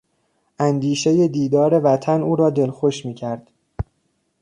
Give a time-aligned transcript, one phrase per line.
[0.59, 3.51] اندیشهی دیدار وطن او را دلخوش میکرد.